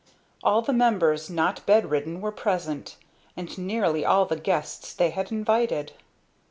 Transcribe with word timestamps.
All 0.41 0.63
the 0.63 0.73
members 0.73 1.29
not 1.29 1.63
bedridden 1.67 2.21
were 2.21 2.31
present, 2.31 2.95
and 3.37 3.55
nearly 3.55 4.03
all 4.03 4.25
the 4.25 4.35
guests 4.35 4.95
they 4.95 5.11
had 5.11 5.31
invited. 5.31 5.91